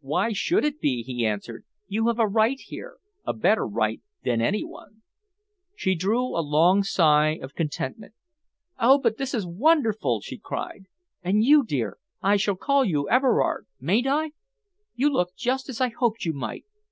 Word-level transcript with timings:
"Why 0.00 0.32
should 0.32 0.64
it 0.64 0.80
be?" 0.80 1.04
he 1.04 1.24
answered. 1.24 1.64
"You 1.86 2.08
have 2.08 2.18
a 2.18 2.26
right 2.26 2.58
here 2.58 2.96
a 3.24 3.32
better 3.32 3.64
right 3.64 4.00
than 4.24 4.40
any 4.40 4.64
one." 4.64 5.02
She 5.76 5.94
drew 5.94 6.36
a 6.36 6.42
long 6.42 6.82
sigh 6.82 7.38
of 7.40 7.54
contentment. 7.54 8.14
"Oh, 8.80 8.98
but 8.98 9.16
this 9.16 9.32
is 9.32 9.46
wonderful!" 9.46 10.22
she 10.22 10.38
cried. 10.38 10.86
"And 11.22 11.44
you 11.44 11.62
dear, 11.64 11.98
I 12.20 12.34
shall 12.36 12.56
call 12.56 12.84
you 12.84 13.08
Everard, 13.08 13.66
mayn't 13.78 14.08
I? 14.08 14.32
you 14.96 15.08
look 15.08 15.36
just 15.36 15.68
as 15.68 15.80
I 15.80 15.90
hoped 15.90 16.24
you 16.24 16.32
might. 16.32 16.64